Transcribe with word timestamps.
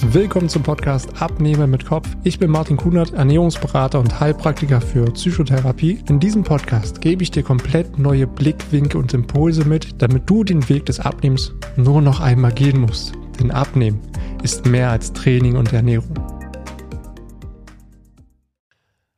Willkommen 0.00 0.48
zum 0.48 0.62
Podcast 0.62 1.20
Abnehmen 1.20 1.70
mit 1.72 1.84
Kopf. 1.84 2.08
Ich 2.22 2.38
bin 2.38 2.52
Martin 2.52 2.76
Kunert, 2.76 3.14
Ernährungsberater 3.14 3.98
und 3.98 4.20
Heilpraktiker 4.20 4.80
für 4.80 5.10
Psychotherapie. 5.10 5.98
In 6.08 6.20
diesem 6.20 6.44
Podcast 6.44 7.00
gebe 7.00 7.24
ich 7.24 7.32
dir 7.32 7.42
komplett 7.42 7.98
neue 7.98 8.28
Blickwinkel 8.28 9.00
und 9.00 9.12
Impulse 9.12 9.64
mit, 9.64 10.00
damit 10.00 10.30
du 10.30 10.44
den 10.44 10.68
Weg 10.68 10.86
des 10.86 11.00
Abnehmens 11.00 11.52
nur 11.76 12.00
noch 12.00 12.20
einmal 12.20 12.52
gehen 12.52 12.80
musst. 12.80 13.12
Denn 13.40 13.50
Abnehmen 13.50 14.00
ist 14.44 14.66
mehr 14.66 14.90
als 14.90 15.12
Training 15.12 15.56
und 15.56 15.72
Ernährung. 15.72 16.14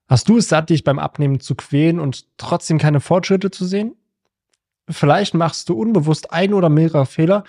Hast 0.09 0.31
du 0.31 0.39
es 0.39 0.49
satt, 0.49 0.71
dich 0.71 0.83
beim 0.83 0.99
Abnehmen 0.99 1.41
zu 1.41 1.55
quälen 1.57 2.01
und 2.01 2.27
trotzdem 2.39 2.79
keine 2.79 3.01
Fortschritte 3.01 3.51
zu 3.51 3.67
sehen? 3.67 3.97
Vielleicht 4.89 5.35
machst 5.35 5.69
du 5.69 5.75
unbewusst 5.75 6.33
ein 6.33 6.55
oder 6.55 6.69
mehrere 6.69 7.07
Fehler, 7.07 7.45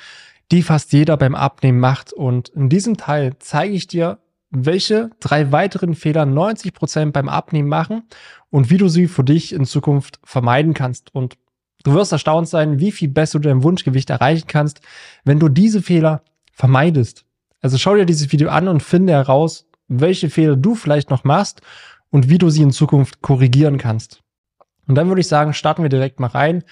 die 0.51 0.61
fast 0.61 0.93
jeder 0.93 1.17
beim 1.17 1.35
Abnehmen 1.35 1.79
macht. 1.79 2.13
Und 2.13 2.49
in 2.49 2.69
diesem 2.69 2.97
Teil 2.97 3.33
zeige 3.39 3.73
ich 3.73 3.87
dir, 3.87 4.19
welche 4.49 5.09
drei 5.19 5.51
weiteren 5.51 5.95
Fehler 5.95 6.25
90 6.25 6.73
Prozent 6.73 7.13
beim 7.13 7.29
Abnehmen 7.29 7.69
machen 7.69 8.03
und 8.49 8.69
wie 8.69 8.77
du 8.77 8.89
sie 8.89 9.07
für 9.07 9.23
dich 9.23 9.53
in 9.53 9.65
Zukunft 9.65 10.19
vermeiden 10.23 10.73
kannst. 10.73 11.15
Und 11.15 11.37
du 11.83 11.93
wirst 11.93 12.11
erstaunt 12.11 12.49
sein, 12.49 12.79
wie 12.79 12.91
viel 12.91 13.07
besser 13.07 13.39
du 13.39 13.47
dein 13.47 13.63
Wunschgewicht 13.63 14.09
erreichen 14.09 14.47
kannst, 14.47 14.81
wenn 15.23 15.39
du 15.39 15.47
diese 15.47 15.81
Fehler 15.81 16.23
vermeidest. 16.51 17.25
Also 17.61 17.77
schau 17.77 17.95
dir 17.95 18.05
dieses 18.05 18.31
Video 18.31 18.49
an 18.49 18.67
und 18.67 18.83
finde 18.83 19.13
heraus, 19.13 19.67
welche 19.87 20.29
Fehler 20.29 20.57
du 20.57 20.75
vielleicht 20.75 21.09
noch 21.09 21.23
machst 21.23 21.61
und 22.09 22.29
wie 22.29 22.37
du 22.37 22.49
sie 22.49 22.63
in 22.63 22.71
Zukunft 22.71 23.21
korrigieren 23.21 23.77
kannst. 23.77 24.21
Und 24.87 24.95
dann 24.95 25.07
würde 25.07 25.21
ich 25.21 25.27
sagen, 25.27 25.53
starten 25.53 25.83
wir 25.83 25.89
direkt 25.89 26.19
mal 26.19 26.27
rein 26.27 26.63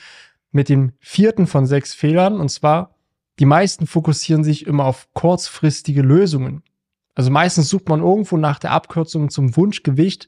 mit 0.52 0.68
dem 0.68 0.92
vierten 1.00 1.48
von 1.48 1.66
sechs 1.66 1.94
Fehlern. 1.94 2.40
Und 2.40 2.50
zwar, 2.50 2.96
die 3.40 3.46
meisten 3.46 3.88
fokussieren 3.88 4.44
sich 4.44 4.68
immer 4.68 4.86
auf 4.86 5.08
kurzfristige 5.14 6.02
Lösungen. 6.02 6.62
Also 7.16 7.32
meistens 7.32 7.70
sucht 7.70 7.90
man 7.90 8.02
irgendwo 8.02 8.38
nach 8.38 8.60
der 8.60 8.72
Abkürzung 8.72 9.30
zum 9.30 9.56
Wunschgewicht 9.56 10.28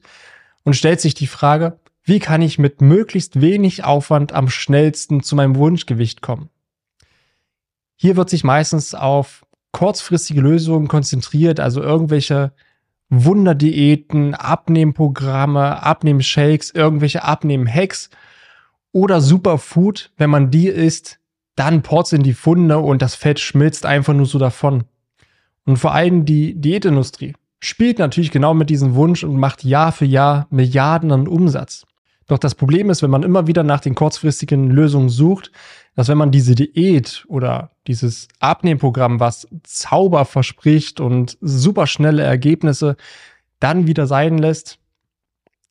und 0.64 0.74
stellt 0.74 1.00
sich 1.00 1.14
die 1.14 1.26
Frage, 1.26 1.78
wie 2.04 2.18
kann 2.18 2.42
ich 2.42 2.58
mit 2.58 2.80
möglichst 2.80 3.40
wenig 3.40 3.84
Aufwand 3.84 4.32
am 4.32 4.48
schnellsten 4.48 5.22
zu 5.22 5.36
meinem 5.36 5.56
Wunschgewicht 5.56 6.22
kommen? 6.22 6.48
Hier 7.96 8.16
wird 8.16 8.30
sich 8.30 8.44
meistens 8.44 8.94
auf 8.94 9.46
kurzfristige 9.72 10.40
Lösungen 10.40 10.88
konzentriert, 10.88 11.60
also 11.60 11.82
irgendwelche 11.82 12.52
Wunderdiäten, 13.08 14.34
Abnehmprogramme, 14.34 15.82
Abnehmshakes, 15.82 16.70
irgendwelche 16.70 17.22
Abnehmhacks 17.22 18.10
oder 18.90 19.20
Superfood, 19.20 20.12
wenn 20.16 20.30
man 20.30 20.50
die 20.50 20.68
isst, 20.68 21.20
dann 21.56 21.82
ports 21.82 22.12
in 22.12 22.22
die 22.22 22.34
Funde 22.34 22.78
und 22.78 23.02
das 23.02 23.14
Fett 23.14 23.40
schmilzt 23.40 23.86
einfach 23.86 24.14
nur 24.14 24.26
so 24.26 24.38
davon. 24.38 24.84
Und 25.64 25.76
vor 25.76 25.92
allem 25.92 26.24
die 26.24 26.60
Diätindustrie 26.60 27.34
spielt 27.60 27.98
natürlich 27.98 28.30
genau 28.30 28.54
mit 28.54 28.70
diesem 28.70 28.94
Wunsch 28.94 29.22
und 29.22 29.36
macht 29.36 29.64
Jahr 29.64 29.92
für 29.92 30.04
Jahr 30.04 30.46
Milliarden 30.50 31.12
an 31.12 31.28
Umsatz. 31.28 31.86
Doch 32.26 32.38
das 32.38 32.54
Problem 32.54 32.90
ist, 32.90 33.02
wenn 33.02 33.10
man 33.10 33.22
immer 33.22 33.46
wieder 33.46 33.62
nach 33.62 33.80
den 33.80 33.94
kurzfristigen 33.94 34.70
Lösungen 34.70 35.08
sucht, 35.08 35.52
dass 35.94 36.08
wenn 36.08 36.18
man 36.18 36.30
diese 36.30 36.54
Diät 36.54 37.24
oder 37.28 37.70
dieses 37.86 38.28
Abnehmprogramm, 38.40 39.20
was 39.20 39.46
Zauber 39.64 40.24
verspricht 40.24 41.00
und 41.00 41.36
super 41.40 41.86
schnelle 41.86 42.22
Ergebnisse, 42.22 42.96
dann 43.60 43.86
wieder 43.86 44.06
sein 44.06 44.38
lässt, 44.38 44.78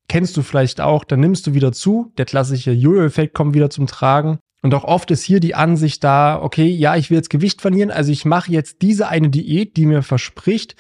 kennst 0.07 0.38
du 0.38 0.41
vielleicht 0.41 0.81
auch, 0.81 1.03
dann 1.03 1.19
nimmst 1.19 1.47
du 1.47 1.53
wieder 1.53 1.71
zu, 1.71 2.11
der 2.17 2.25
klassische 2.25 2.71
Jojo-Effekt 2.71 3.33
kommt 3.33 3.55
wieder 3.55 3.69
zum 3.69 3.88
Tragen. 3.88 4.39
Und 4.61 4.73
auch 4.73 4.83
oft 4.83 5.09
ist 5.11 5.23
hier 5.23 5.39
die 5.39 5.55
Ansicht 5.55 6.03
da, 6.03 6.39
okay, 6.41 6.67
ja, 6.67 6.95
ich 6.95 7.09
will 7.09 7.17
jetzt 7.17 7.29
Gewicht 7.29 7.61
verlieren, 7.61 7.91
also 7.91 8.11
ich 8.11 8.25
mache 8.25 8.51
jetzt 8.51 8.81
diese 8.81 9.07
eine 9.07 9.29
Diät, 9.29 9.75
die 9.75 9.87
mir 9.87 10.03
verspricht, 10.03 10.75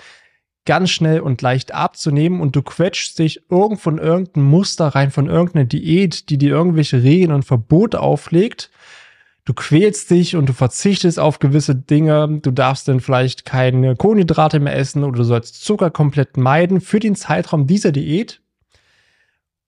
ganz 0.65 0.91
schnell 0.91 1.21
und 1.21 1.41
leicht 1.41 1.73
abzunehmen 1.73 2.39
und 2.39 2.55
du 2.55 2.61
quetschst 2.61 3.17
dich 3.17 3.41
irgendwo 3.49 3.89
in 3.89 3.97
irgendein 3.97 4.43
Muster 4.43 4.87
rein 4.89 5.09
von 5.09 5.27
irgendeiner 5.27 5.65
Diät, 5.65 6.29
die 6.29 6.37
dir 6.37 6.51
irgendwelche 6.51 7.01
Regeln 7.01 7.31
und 7.31 7.43
Verbote 7.43 7.99
auflegt 7.99 8.69
du 9.45 9.53
quälst 9.53 10.09
dich 10.09 10.35
und 10.35 10.47
du 10.47 10.53
verzichtest 10.53 11.19
auf 11.19 11.39
gewisse 11.39 11.75
Dinge. 11.75 12.39
Du 12.41 12.51
darfst 12.51 12.87
dann 12.87 12.99
vielleicht 12.99 13.45
keine 13.45 13.95
Kohlenhydrate 13.95 14.59
mehr 14.59 14.75
essen 14.75 15.03
oder 15.03 15.17
du 15.17 15.23
sollst 15.23 15.63
Zucker 15.63 15.91
komplett 15.91 16.37
meiden 16.37 16.81
für 16.81 16.99
den 16.99 17.15
Zeitraum 17.15 17.67
dieser 17.67 17.91
Diät. 17.91 18.41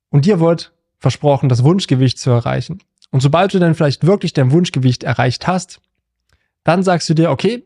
Und 0.09 0.25
dir 0.25 0.39
wird 0.39 0.73
versprochen, 0.99 1.49
das 1.49 1.63
Wunschgewicht 1.63 2.19
zu 2.19 2.29
erreichen. 2.29 2.79
Und 3.13 3.19
sobald 3.19 3.53
du 3.53 3.59
dann 3.59 3.75
vielleicht 3.75 4.07
wirklich 4.07 4.33
dein 4.33 4.51
Wunschgewicht 4.51 5.03
erreicht 5.03 5.45
hast, 5.45 5.79
dann 6.63 6.81
sagst 6.81 7.07
du 7.09 7.13
dir, 7.13 7.29
okay, 7.29 7.63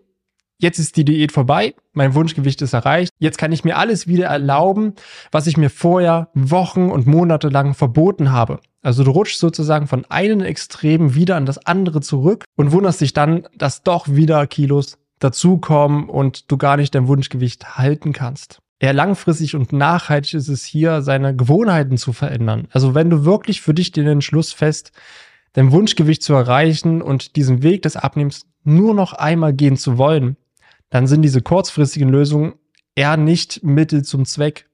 jetzt 0.59 0.78
ist 0.78 0.97
die 0.97 1.06
Diät 1.06 1.31
vorbei, 1.31 1.74
mein 1.94 2.16
Wunschgewicht 2.16 2.62
ist 2.62 2.74
erreicht, 2.74 3.13
jetzt 3.18 3.38
kann 3.38 3.53
ich 3.53 3.63
mir 3.63 3.78
alles 3.78 4.07
wieder 4.07 4.25
erlauben, 4.25 4.96
was 5.31 5.47
ich 5.47 5.56
mir 5.56 5.69
vorher 5.69 6.28
Wochen 6.34 6.90
und 6.90 7.07
Monate 7.07 7.47
lang 7.47 7.75
verboten 7.75 8.34
habe. 8.34 8.59
Also 8.81 9.06
du 9.06 9.12
rutschst 9.12 9.40
sozusagen 9.40 9.88
von 9.88 10.03
einem 10.09 10.41
Extrem 10.41 11.16
wieder 11.16 11.38
an 11.38 11.46
das 11.46 11.66
andere 11.66 12.02
zurück 12.02 12.44
und 12.57 12.74
wunderst 12.74 13.00
dich 13.00 13.13
dann, 13.13 13.47
dass 13.56 13.84
doch 13.84 14.09
wieder 14.09 14.47
Kilos 14.47 14.97
dazukommen 15.19 16.09
und 16.09 16.52
du 16.52 16.57
gar 16.57 16.75
nicht 16.75 16.94
dein 16.94 17.07
Wunschgewicht 17.07 17.78
halten 17.78 18.12
kannst. 18.12 18.59
Eher 18.80 18.94
langfristig 18.94 19.56
und 19.56 19.72
nachhaltig 19.72 20.34
ist 20.34 20.50
es 20.50 20.66
hier, 20.66 21.02
seine 21.02 21.34
Gewohnheiten 21.34 21.97
zu 21.97 22.12
verändern. 22.12 22.68
Also 22.72 22.94
wenn 22.94 23.09
du 23.09 23.24
wirklich 23.24 23.62
für 23.62 23.74
dich 23.74 23.94
den 23.94 24.07
Entschluss 24.07 24.52
fest, 24.52 24.91
dein 25.57 25.72
Wunschgewicht 25.72 26.22
zu 26.22 26.35
erreichen 26.35 27.01
und 27.01 27.35
diesen 27.35 27.63
Weg 27.63 27.81
des 27.81 27.95
Abnehmens 27.95 28.45
nur 28.63 28.94
noch 28.94 29.13
einmal 29.13 29.53
gehen 29.53 29.75
zu 29.75 29.97
wollen, 29.97 30.38
dann 30.91 31.07
sind 31.07 31.23
diese 31.23 31.41
kurzfristigen 31.41 32.09
Lösungen 32.09 32.53
eher 32.94 33.18
nicht 33.18 33.63
Mittel 33.63 34.03
zum 34.03 34.25
Zweck, 34.25 34.69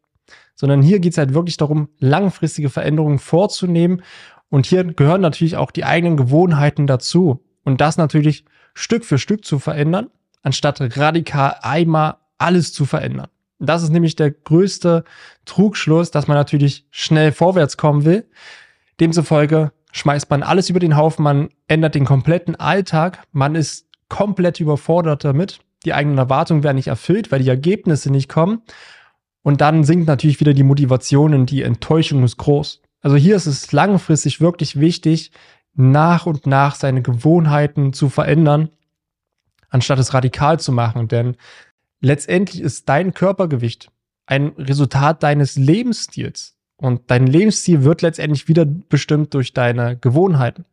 sondern 0.56 0.82
hier 0.82 1.00
geht 1.00 1.14
es 1.14 1.18
halt 1.18 1.34
wirklich 1.34 1.56
darum, 1.56 1.88
langfristige 2.00 2.70
Veränderungen 2.70 3.20
vorzunehmen. 3.20 4.02
Und 4.50 4.66
hier 4.66 4.84
gehören 4.84 5.22
natürlich 5.22 5.56
auch 5.56 5.72
die 5.72 5.86
eigenen 5.86 6.18
Gewohnheiten 6.18 6.86
dazu. 6.86 7.42
Und 7.64 7.80
das 7.80 7.96
natürlich 7.96 8.44
Stück 8.74 9.06
für 9.06 9.18
Stück 9.18 9.46
zu 9.46 9.60
verändern, 9.60 10.10
anstatt 10.42 10.82
radikal 10.98 11.56
einmal 11.62 12.18
alles 12.38 12.74
zu 12.74 12.84
verändern. 12.84 13.30
Das 13.58 13.84
ist 13.84 13.92
nämlich 13.92 14.18
der 14.18 14.32
größte 14.32 15.06
Trugschluss, 15.46 16.12
dass 16.12 16.28
man 16.28 16.36
natürlich 16.36 16.86
schnell 16.92 17.32
vorwärts 17.32 17.78
kommen 17.78 18.04
will. 18.04 18.28
Demzufolge 19.00 19.72
schmeißt 19.94 20.30
man 20.30 20.44
alles 20.44 20.70
über 20.70 20.80
den 20.80 20.98
Haufen, 20.98 21.24
man 21.24 21.50
ändert 21.68 21.96
den 21.96 22.06
kompletten 22.06 22.56
Alltag, 22.56 23.24
man 23.32 23.56
ist 23.56 23.88
komplett 24.10 24.60
überfordert 24.60 25.24
damit. 25.24 25.60
Die 25.86 25.94
eigenen 25.94 26.18
Erwartungen 26.18 26.64
werden 26.64 26.76
nicht 26.76 26.88
erfüllt, 26.88 27.32
weil 27.32 27.42
die 27.42 27.50
Ergebnisse 27.50 28.12
nicht 28.12 28.28
kommen. 28.28 28.62
Und 29.44 29.62
dann 29.62 29.84
sinkt 29.84 30.08
natürlich 30.08 30.40
wieder 30.40 30.54
die 30.54 30.64
Motivation 30.64 31.34
und 31.34 31.52
die 31.52 31.62
Enttäuschung 31.62 32.24
ist 32.24 32.38
groß. 32.38 32.82
Also 33.02 33.18
hier 33.18 33.36
ist 33.36 33.46
es 33.46 33.72
langfristig 33.72 34.42
wirklich 34.42 34.80
wichtig, 34.80 35.32
nach 35.76 36.26
und 36.26 36.48
nach 36.48 36.76
seine 36.76 37.02
Gewohnheiten 37.02 37.94
zu 37.94 38.10
verändern, 38.10 38.70
anstatt 39.70 40.00
es 40.00 40.14
radikal 40.14 40.60
zu 40.60 40.72
machen. 40.72 41.08
Denn 41.08 41.36
letztendlich 42.00 42.62
ist 42.62 42.88
dein 42.90 43.14
Körpergewicht 43.14 43.92
ein 44.26 44.50
Resultat 44.58 45.22
deines 45.22 45.56
Lebensstils. 45.56 46.53
Und 46.84 47.04
dein 47.08 47.28
Lebensstil 47.28 47.86
wird 47.86 48.02
letztendlich 48.02 48.50
wieder 48.50 48.66
bestimmt 48.66 49.34
durch 49.34 49.54
deine 49.54 49.96
Gewohnheiten. 49.96 50.66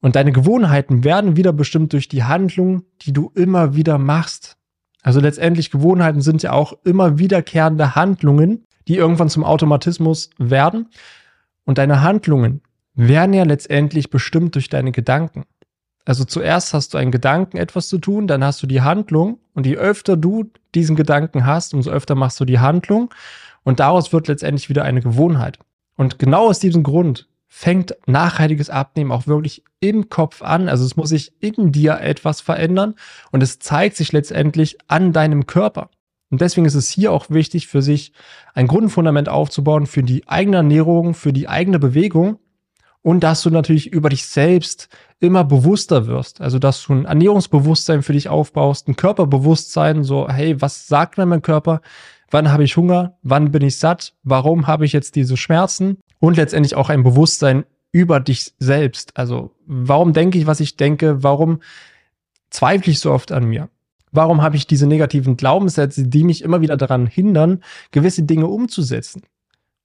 Und 0.00 0.16
deine 0.16 0.32
Gewohnheiten 0.32 1.04
werden 1.04 1.36
wieder 1.36 1.52
bestimmt 1.52 1.92
durch 1.92 2.08
die 2.08 2.24
Handlung, 2.24 2.84
die 3.02 3.12
du 3.12 3.30
immer 3.34 3.76
wieder 3.76 3.98
machst. 3.98 4.56
Also 5.02 5.20
letztendlich 5.20 5.70
Gewohnheiten 5.70 6.22
sind 6.22 6.42
ja 6.42 6.52
auch 6.52 6.72
immer 6.84 7.18
wiederkehrende 7.18 7.94
Handlungen, 7.94 8.64
die 8.88 8.96
irgendwann 8.96 9.28
zum 9.28 9.44
Automatismus 9.44 10.30
werden. 10.38 10.88
Und 11.66 11.76
deine 11.76 12.00
Handlungen 12.00 12.62
werden 12.94 13.34
ja 13.34 13.44
letztendlich 13.44 14.08
bestimmt 14.08 14.54
durch 14.54 14.70
deine 14.70 14.90
Gedanken. 14.90 15.44
Also 16.06 16.24
zuerst 16.24 16.72
hast 16.72 16.94
du 16.94 16.98
einen 16.98 17.12
Gedanken, 17.12 17.58
etwas 17.58 17.88
zu 17.88 17.98
tun, 17.98 18.26
dann 18.26 18.42
hast 18.42 18.62
du 18.62 18.66
die 18.66 18.80
Handlung 18.80 19.38
und 19.52 19.66
je 19.66 19.76
öfter 19.76 20.16
du 20.16 20.50
diesen 20.74 20.96
Gedanken 20.96 21.44
hast, 21.44 21.74
umso 21.74 21.90
öfter 21.90 22.14
machst 22.14 22.40
du 22.40 22.46
die 22.46 22.58
Handlung 22.58 23.12
und 23.64 23.80
daraus 23.80 24.12
wird 24.12 24.28
letztendlich 24.28 24.68
wieder 24.68 24.84
eine 24.84 25.00
Gewohnheit. 25.00 25.58
Und 25.96 26.18
genau 26.18 26.48
aus 26.48 26.58
diesem 26.58 26.82
Grund 26.82 27.28
fängt 27.46 27.96
nachhaltiges 28.06 28.70
Abnehmen 28.70 29.10
auch 29.10 29.26
wirklich 29.26 29.64
im 29.80 30.08
Kopf 30.08 30.40
an. 30.40 30.68
Also 30.68 30.84
es 30.84 30.96
muss 30.96 31.08
sich 31.08 31.32
in 31.40 31.72
dir 31.72 32.00
etwas 32.00 32.40
verändern 32.40 32.94
und 33.32 33.42
es 33.42 33.58
zeigt 33.58 33.96
sich 33.96 34.12
letztendlich 34.12 34.78
an 34.86 35.12
deinem 35.12 35.46
Körper. 35.46 35.90
Und 36.30 36.40
deswegen 36.40 36.64
ist 36.64 36.76
es 36.76 36.88
hier 36.88 37.12
auch 37.12 37.28
wichtig, 37.28 37.66
für 37.66 37.82
sich 37.82 38.12
ein 38.54 38.68
Grundfundament 38.68 39.28
aufzubauen 39.28 39.86
für 39.86 40.04
die 40.04 40.28
eigene 40.28 40.58
Ernährung, 40.58 41.14
für 41.14 41.32
die 41.32 41.48
eigene 41.48 41.80
Bewegung 41.80 42.38
und 43.02 43.20
dass 43.20 43.42
du 43.42 43.50
natürlich 43.50 43.92
über 43.92 44.10
dich 44.10 44.26
selbst 44.26 44.88
immer 45.18 45.42
bewusster 45.42 46.06
wirst. 46.06 46.40
Also, 46.40 46.58
dass 46.58 46.84
du 46.84 46.92
ein 46.92 47.04
Ernährungsbewusstsein 47.04 48.02
für 48.02 48.12
dich 48.12 48.28
aufbaust, 48.28 48.88
ein 48.88 48.96
Körperbewusstsein, 48.96 50.04
so, 50.04 50.28
hey, 50.28 50.60
was 50.60 50.86
sagt 50.86 51.18
mir 51.18 51.26
mein 51.26 51.42
Körper? 51.42 51.80
Wann 52.30 52.52
habe 52.52 52.64
ich 52.64 52.76
Hunger? 52.76 53.18
Wann 53.22 53.50
bin 53.50 53.62
ich 53.62 53.78
satt? 53.78 54.14
Warum 54.22 54.66
habe 54.66 54.84
ich 54.84 54.92
jetzt 54.92 55.16
diese 55.16 55.36
Schmerzen? 55.36 55.98
Und 56.20 56.36
letztendlich 56.36 56.76
auch 56.76 56.88
ein 56.88 57.02
Bewusstsein 57.02 57.64
über 57.92 58.20
dich 58.20 58.52
selbst. 58.58 59.16
Also, 59.16 59.54
warum 59.66 60.12
denke 60.12 60.38
ich, 60.38 60.46
was 60.46 60.60
ich 60.60 60.76
denke? 60.76 61.22
Warum 61.22 61.60
zweifle 62.50 62.92
ich 62.92 63.00
so 63.00 63.12
oft 63.12 63.32
an 63.32 63.46
mir? 63.46 63.68
Warum 64.12 64.42
habe 64.42 64.56
ich 64.56 64.66
diese 64.66 64.86
negativen 64.86 65.36
Glaubenssätze, 65.36 66.06
die 66.06 66.24
mich 66.24 66.42
immer 66.42 66.60
wieder 66.60 66.76
daran 66.76 67.06
hindern, 67.06 67.62
gewisse 67.90 68.24
Dinge 68.24 68.46
umzusetzen? 68.46 69.22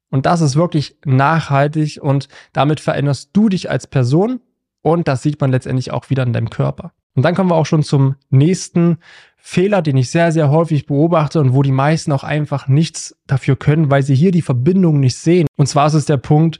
Und 0.09 0.25
das 0.25 0.41
ist 0.41 0.55
wirklich 0.55 0.97
nachhaltig 1.05 1.99
und 2.01 2.27
damit 2.53 2.79
veränderst 2.79 3.31
du 3.33 3.49
dich 3.49 3.69
als 3.69 3.87
Person 3.87 4.39
und 4.81 5.07
das 5.07 5.23
sieht 5.23 5.41
man 5.41 5.51
letztendlich 5.51 5.91
auch 5.91 6.09
wieder 6.09 6.23
in 6.23 6.33
deinem 6.33 6.49
Körper. 6.49 6.91
Und 7.15 7.23
dann 7.23 7.33
kommen 7.33 7.49
wir 7.49 7.55
auch 7.55 7.65
schon 7.65 7.83
zum 7.83 8.15
nächsten 8.29 8.97
Fehler, 9.47 9.83
den 9.83 9.95
ich 9.95 10.09
sehr, 10.09 10.31
sehr 10.31 10.49
häufig 10.49 10.87
beobachte 10.87 11.39
und 11.39 11.53
wo 11.53 11.61
die 11.61 11.71
meisten 11.71 12.11
auch 12.11 12.23
einfach 12.23 12.67
nichts 12.67 13.15
dafür 13.27 13.55
können, 13.55 13.91
weil 13.91 14.01
sie 14.01 14.15
hier 14.15 14.31
die 14.31 14.41
Verbindung 14.41 14.99
nicht 14.99 15.19
sehen. 15.19 15.45
Und 15.55 15.67
zwar 15.67 15.85
ist 15.85 15.93
es 15.93 16.05
der 16.05 16.17
Punkt, 16.17 16.59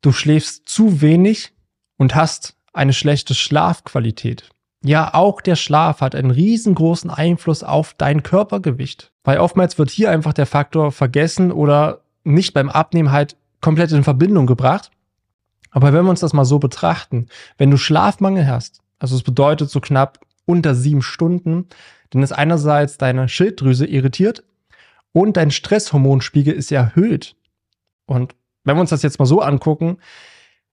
du 0.00 0.10
schläfst 0.10 0.68
zu 0.68 1.00
wenig 1.00 1.52
und 1.96 2.16
hast 2.16 2.56
eine 2.72 2.92
schlechte 2.92 3.34
Schlafqualität. 3.34 4.50
Ja, 4.82 5.14
auch 5.14 5.42
der 5.42 5.54
Schlaf 5.54 6.00
hat 6.00 6.16
einen 6.16 6.32
riesengroßen 6.32 7.08
Einfluss 7.08 7.62
auf 7.62 7.94
dein 7.94 8.24
Körpergewicht. 8.24 9.12
Weil 9.22 9.38
oftmals 9.38 9.78
wird 9.78 9.90
hier 9.90 10.10
einfach 10.10 10.32
der 10.32 10.46
Faktor 10.46 10.90
vergessen 10.90 11.52
oder 11.52 12.00
nicht 12.24 12.52
beim 12.52 12.68
Abnehmen 12.68 13.12
halt 13.12 13.36
komplett 13.60 13.92
in 13.92 14.02
Verbindung 14.02 14.48
gebracht. 14.48 14.90
Aber 15.70 15.92
wenn 15.92 16.04
wir 16.04 16.10
uns 16.10 16.20
das 16.20 16.32
mal 16.32 16.44
so 16.44 16.58
betrachten, 16.58 17.28
wenn 17.58 17.70
du 17.70 17.76
Schlafmangel 17.76 18.48
hast, 18.48 18.80
also 18.98 19.14
es 19.14 19.22
bedeutet 19.22 19.70
so 19.70 19.78
knapp 19.78 20.18
unter 20.46 20.74
sieben 20.74 21.02
Stunden, 21.02 21.68
dann 22.10 22.22
ist 22.22 22.32
einerseits 22.32 22.98
deine 22.98 23.28
Schilddrüse 23.28 23.86
irritiert 23.86 24.44
und 25.12 25.36
dein 25.36 25.50
Stresshormonspiegel 25.50 26.54
ist 26.54 26.72
erhöht. 26.72 27.36
Und 28.06 28.34
wenn 28.64 28.76
wir 28.76 28.80
uns 28.80 28.90
das 28.90 29.02
jetzt 29.02 29.18
mal 29.18 29.26
so 29.26 29.40
angucken, 29.40 29.98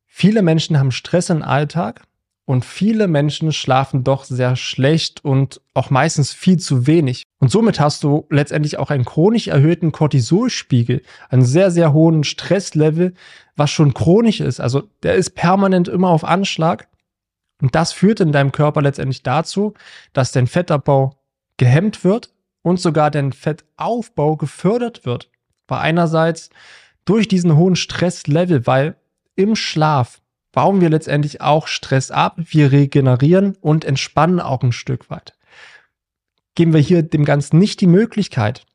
viele 0.06 0.41
Menschen 0.41 0.79
haben 0.79 0.91
Stress 0.91 1.29
im 1.29 1.41
Alltag 1.41 2.03
und 2.45 2.65
viele 2.65 3.07
Menschen 3.07 3.53
schlafen 3.53 4.03
doch 4.03 4.23
sehr 4.23 4.56
schlecht 4.56 5.23
und 5.23 5.62
auch 5.73 5.89
meistens 5.89 6.33
viel 6.33 6.57
zu 6.57 6.88
wenig. 6.88 7.23
Und 7.39 7.50
somit 7.50 7.79
hast 7.79 8.03
du 8.03 8.27
letztendlich 8.29 8.77
auch 8.77 8.89
einen 8.89 9.06
chronisch 9.06 9.47
erhöhten 9.47 9.91
Cortisolspiegel, 9.91 11.01
einen 11.29 11.45
sehr, 11.45 11.71
sehr 11.71 11.94
hohen 11.94 12.23
Stresslevel, 12.23 13.13
was 13.56 13.71
schon 13.71 13.94
chronisch 13.94 14.41
ist. 14.41 14.59
Also 14.59 14.83
der 15.03 15.15
ist 15.15 15.31
permanent 15.31 15.88
immer 15.88 16.09
auf 16.09 16.23
Anschlag. 16.23 16.88
Und 17.62 17.75
das 17.75 17.94
führt 17.94 18.19
in 18.19 18.31
deinem 18.31 18.52
Körper 18.52 18.81
letztendlich 18.81 19.24
dazu, 19.24 19.74
dass 20.13 20.31
dein 20.31 20.48
Fettabbau 20.48 21.16
gehemmt 21.58 22.04
wird 22.04 22.34
und 22.63 22.80
sogar 22.80 23.12
dein 23.12 23.34
Fettaufbau 23.34 24.36
gefördert 24.36 25.06
wird. 25.06 25.30
Weil 25.68 25.80
einerseits 25.80 26.50
durch 27.06 27.28
diesen 27.28 27.56
hohen 27.56 27.75
Stresslevel, 27.75 28.66
weil 28.68 28.96
im 29.36 29.56
Schlaf 29.56 30.22
bauen 30.52 30.81
wir 30.81 30.90
letztendlich 30.90 31.42
auch 31.42 31.68
Stress 31.68 32.12
ab, 32.12 32.36
wir 32.38 32.72
regenerieren 32.72 33.56
und 33.62 33.86
entspannen 33.86 34.40
auch 34.40 34.64
ein 34.64 34.74
Stück 34.74 35.10
weit. 35.10 35.38
Geben 36.56 36.74
wir 36.74 36.81
hier 36.81 37.04
dem 37.04 37.24
Ganzen 37.24 37.60
nicht 37.60 37.80
die 37.80 37.88
Möglichkeit, 37.88 38.66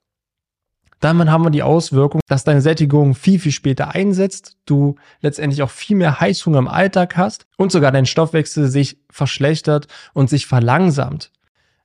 dann 1.00 1.30
haben 1.30 1.44
wir 1.44 1.50
die 1.50 1.62
Auswirkung, 1.62 2.20
dass 2.26 2.44
deine 2.44 2.62
Sättigung 2.62 3.14
viel, 3.14 3.38
viel 3.38 3.52
später 3.52 3.94
einsetzt, 3.94 4.56
du 4.64 4.96
letztendlich 5.20 5.62
auch 5.62 5.70
viel 5.70 5.96
mehr 5.96 6.20
Heißhunger 6.20 6.58
im 6.58 6.68
Alltag 6.68 7.16
hast 7.16 7.46
und 7.56 7.70
sogar 7.70 7.92
dein 7.92 8.06
Stoffwechsel 8.06 8.68
sich 8.68 8.98
verschlechtert 9.10 9.88
und 10.14 10.30
sich 10.30 10.46
verlangsamt. 10.46 11.30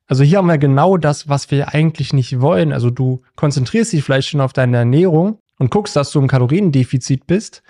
Also 0.08 0.24
hier 0.24 0.40
haben 0.40 0.48
wir 0.48 0.58
genau 0.58 0.98
das, 0.98 1.30
was 1.30 1.52
wir 1.52 1.74
eigentlich 1.74 2.14
nicht 2.14 2.42
wollen. 2.42 2.74
Also 2.74 2.90
du 2.90 3.22
konzentrierst 3.36 3.94
dich 3.94 4.04
vielleicht 4.04 4.30
schon 4.30 4.42
auf 4.42 4.54
deine 4.54 4.78
Ernährung 4.78 5.40
und 5.58 5.72
guckst, 5.72 5.96
dass 5.96 6.12
du 6.12 6.20
im 6.20 6.28
Kaloriendefizit 6.28 7.28
bist. 7.28 7.64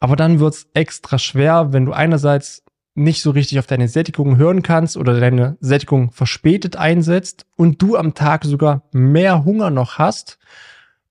Aber 0.00 0.16
dann 0.16 0.40
wird 0.40 0.54
es 0.54 0.68
extra 0.74 1.18
schwer, 1.18 1.72
wenn 1.72 1.86
du 1.86 1.92
einerseits 1.92 2.62
nicht 2.96 3.22
so 3.22 3.30
richtig 3.30 3.58
auf 3.58 3.66
deine 3.66 3.88
Sättigung 3.88 4.36
hören 4.36 4.62
kannst 4.62 4.96
oder 4.96 5.20
deine 5.20 5.56
Sättigung 5.60 6.10
verspätet 6.12 6.76
einsetzt 6.76 7.46
und 7.54 7.80
du 7.82 7.96
am 7.96 8.14
Tag 8.14 8.44
sogar 8.44 8.82
mehr 8.92 9.44
Hunger 9.44 9.70
noch 9.70 9.98
hast, 9.98 10.38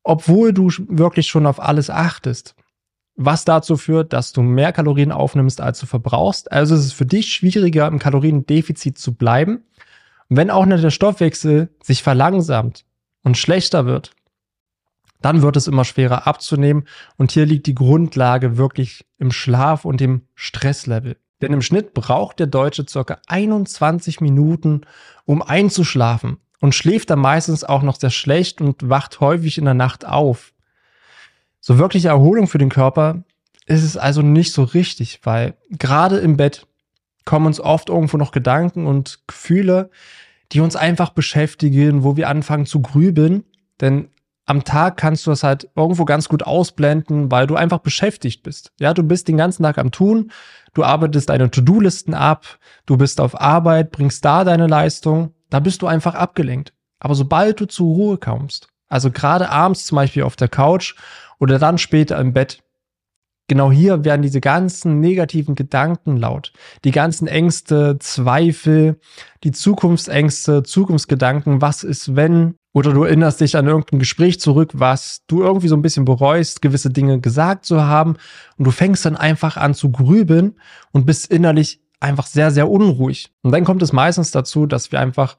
obwohl 0.04 0.52
du 0.52 0.70
wirklich 0.88 1.28
schon 1.28 1.46
auf 1.46 1.62
alles 1.62 1.90
achtest. 1.90 2.56
Was 3.16 3.46
dazu 3.46 3.78
führt, 3.78 4.14
dass 4.14 4.34
du 4.34 4.42
mehr 4.42 4.74
Kalorien 4.74 5.12
aufnimmst, 5.12 5.62
als 5.62 5.80
du 5.80 5.86
verbrauchst. 5.86 6.52
Also 6.52 6.76
ist 6.76 6.86
es 6.86 6.94
für 6.94 7.06
dich 7.06 7.34
schwieriger, 7.34 7.88
im 7.88 8.00
Kaloriendefizit 8.00 8.98
zu 8.98 9.14
bleiben. 9.14 9.64
Und 10.28 10.38
wenn 10.38 10.50
auch 10.50 10.66
der 10.66 10.90
Stoffwechsel 10.90 11.70
sich 11.82 12.04
verlangsamt 12.04 12.84
und 13.24 13.38
schlechter 13.38 13.86
wird, 13.86 14.12
dann 15.22 15.42
wird 15.42 15.56
es 15.56 15.68
immer 15.68 15.86
schwerer 15.86 16.28
abzunehmen. 16.28 16.88
Und 17.16 17.32
hier 17.32 17.46
liegt 17.46 17.68
die 17.68 17.76
Grundlage 17.76 18.58
wirklich 18.58 19.06
im 19.18 19.32
Schlaf 19.32 19.86
und 19.86 20.02
im 20.02 20.24
Stresslevel. 20.36 21.18
Denn 21.46 21.54
im 21.54 21.62
Schnitt 21.62 21.94
braucht 21.94 22.40
der 22.40 22.48
Deutsche 22.48 22.88
circa 22.90 23.20
21 23.28 24.20
Minuten, 24.20 24.82
um 25.26 25.44
einzuschlafen 25.44 26.38
und 26.60 26.74
schläft 26.74 27.12
dann 27.12 27.20
meistens 27.20 27.64
auch 27.64 27.84
noch 27.84 28.00
sehr 28.00 28.10
schlecht 28.10 28.62
und 28.62 28.90
wacht 28.90 29.20
häufig 29.20 29.60
in 29.60 29.66
der 29.66 29.76
Nacht 29.76 30.08
auf. 30.08 30.54
So 31.60 31.78
wirkliche 31.78 32.08
Erholung 32.08 32.48
für 32.48 32.58
den 32.58 32.70
Körper 32.70 33.24
ist 33.68 33.84
es 33.84 33.96
also 33.96 34.24
nicht 34.24 34.54
so 34.54 34.64
richtig, 34.64 35.20
weil 35.22 35.54
gerade 35.70 36.18
im 36.18 36.36
Bett 36.36 36.66
kommen 37.26 37.46
uns 37.46 37.60
oft 37.60 37.90
irgendwo 37.90 38.18
noch 38.18 38.32
Gedanken 38.32 38.88
und 38.88 39.20
Gefühle, 39.28 39.92
die 40.52 40.62
uns 40.62 40.76
einfach 40.76 41.12
beschäftigen, 41.12 42.04
wo 42.04 42.18
wir 42.18 42.28
anfangen 42.28 42.66
zu 42.66 42.82
grübeln. 42.82 43.44
Denn 43.82 44.08
am 44.46 44.64
Tag 44.64 44.98
kannst 44.98 45.26
du 45.26 45.32
das 45.32 45.44
halt 45.44 45.70
irgendwo 45.76 46.06
ganz 46.06 46.30
gut 46.30 46.44
ausblenden, 46.44 47.32
weil 47.32 47.48
du 47.48 47.56
einfach 47.56 47.80
beschäftigt 47.80 48.44
bist. 48.44 48.72
Ja, 48.80 48.94
du 48.94 49.04
bist 49.04 49.28
den 49.28 49.38
ganzen 49.38 49.64
Tag 49.64 49.78
am 49.78 49.92
Tun, 49.92 50.32
du 50.74 50.84
arbeitest 50.84 51.30
deine 51.30 51.50
To-Do-Listen 51.50 52.14
ab, 52.14 52.60
du 52.86 52.98
bist 52.98 53.20
auf 53.20 53.40
Arbeit, 53.40 53.92
bringst 53.92 54.24
da 54.24 54.44
deine 54.44 54.68
Leistung, 54.68 55.34
da 55.50 55.60
bist 55.60 55.82
du 55.82 55.88
einfach 55.88 56.16
abgelenkt. 56.16 56.74
Aber 57.00 57.16
sobald 57.16 57.60
du 57.60 57.66
zur 57.66 57.88
Ruhe 57.88 58.18
kommst, 58.18 58.68
also 58.88 59.12
gerade 59.12 59.50
abends 59.50 59.86
zum 59.86 59.96
Beispiel 59.96 60.24
auf 60.24 60.36
der 60.36 60.48
Couch 60.48 60.96
oder 61.40 61.58
dann 61.60 61.78
später 61.78 62.20
im 62.20 62.34
Bett, 62.34 62.62
genau 63.48 63.72
hier 63.72 64.06
werden 64.06 64.22
diese 64.22 64.42
ganzen 64.42 65.00
negativen 65.00 65.56
Gedanken 65.56 66.18
laut. 66.18 66.54
Die 66.84 66.92
ganzen 66.92 67.28
Ängste, 67.28 67.98
Zweifel, 68.00 69.00
die 69.44 69.52
Zukunftsängste, 69.52 70.64
Zukunftsgedanken, 70.64 71.62
was 71.62 71.84
ist 71.84 72.16
wenn? 72.16 72.56
Oder 72.76 72.92
du 72.92 73.06
erinnerst 73.06 73.40
dich 73.40 73.56
an 73.56 73.68
irgendein 73.68 74.00
Gespräch 74.00 74.42
zurück, 74.42 74.72
was 74.74 75.22
du 75.28 75.42
irgendwie 75.42 75.70
so 75.70 75.78
ein 75.78 75.82
bisschen 75.82 76.04
bereust, 76.04 76.62
gewisse 76.62 76.90
Dinge 76.90 77.22
gesagt 77.22 77.64
zu 77.64 77.82
haben. 77.86 78.18
Und 78.58 78.66
du 78.66 78.72
fängst 78.72 79.06
dann 79.06 79.16
einfach 79.16 79.56
an 79.56 79.74
zu 79.74 79.94
grübeln 79.94 80.60
und 80.92 81.06
bist 81.06 81.32
innerlich 81.32 81.80
einfach 82.02 82.26
sehr, 82.26 82.52
sehr 82.52 82.70
unruhig. 82.70 83.32
Und 83.44 83.54
dann 83.54 83.64
kommt 83.64 83.82
es 83.82 83.94
meistens 83.94 84.32
dazu, 84.32 84.66
dass 84.66 84.92
wir 84.92 85.00
einfach 85.00 85.38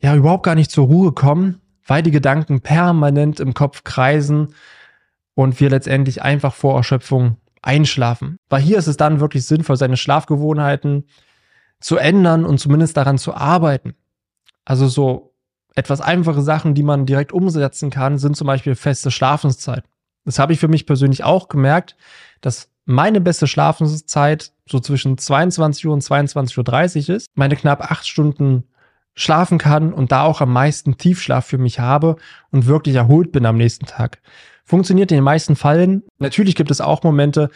ja 0.00 0.16
überhaupt 0.16 0.44
gar 0.44 0.54
nicht 0.54 0.70
zur 0.70 0.86
Ruhe 0.86 1.12
kommen, 1.12 1.60
weil 1.86 2.02
die 2.02 2.10
Gedanken 2.10 2.62
permanent 2.62 3.40
im 3.40 3.52
Kopf 3.52 3.84
kreisen 3.84 4.54
und 5.34 5.60
wir 5.60 5.68
letztendlich 5.68 6.22
einfach 6.22 6.54
vor 6.54 6.78
Erschöpfung 6.78 7.36
einschlafen. 7.60 8.38
Weil 8.48 8.62
hier 8.62 8.78
ist 8.78 8.86
es 8.86 8.96
dann 8.96 9.20
wirklich 9.20 9.44
sinnvoll, 9.44 9.76
seine 9.76 9.98
Schlafgewohnheiten 9.98 11.04
zu 11.78 11.98
ändern 11.98 12.46
und 12.46 12.56
zumindest 12.56 12.96
daran 12.96 13.18
zu 13.18 13.34
arbeiten. 13.34 13.96
Also 14.64 14.88
so 14.88 15.27
etwas 15.78 16.00
einfache 16.00 16.42
Sachen, 16.42 16.74
die 16.74 16.82
man 16.82 17.06
direkt 17.06 17.32
umsetzen 17.32 17.90
kann, 17.90 18.18
sind 18.18 18.36
zum 18.36 18.48
Beispiel 18.48 18.74
feste 18.74 19.12
Schlafenszeiten. 19.12 19.88
Das 20.24 20.40
habe 20.40 20.52
ich 20.52 20.58
für 20.58 20.66
mich 20.66 20.86
persönlich 20.86 21.22
auch 21.22 21.48
gemerkt, 21.48 21.96
dass 22.40 22.68
meine 22.84 23.20
beste 23.20 23.46
Schlafenszeit 23.46 24.52
so 24.66 24.80
zwischen 24.80 25.18
22 25.18 25.86
Uhr 25.86 25.92
und 25.94 26.02
22.30 26.02 27.08
Uhr 27.08 27.16
ist. 27.16 27.28
Meine 27.34 27.54
knapp 27.54 27.90
acht 27.92 28.08
Stunden 28.08 28.64
schlafen 29.14 29.58
kann 29.58 29.92
und 29.92 30.10
da 30.10 30.22
auch 30.22 30.40
am 30.40 30.52
meisten 30.52 30.98
Tiefschlaf 30.98 31.46
für 31.46 31.58
mich 31.58 31.78
habe 31.78 32.16
und 32.50 32.66
wirklich 32.66 32.96
erholt 32.96 33.30
bin 33.30 33.46
am 33.46 33.56
nächsten 33.56 33.86
Tag. 33.86 34.20
Funktioniert 34.64 35.12
in 35.12 35.18
den 35.18 35.24
meisten 35.24 35.54
Fällen. 35.54 36.02
Natürlich 36.18 36.56
gibt 36.56 36.72
es 36.72 36.80
auch 36.80 37.04
Momente, 37.04 37.50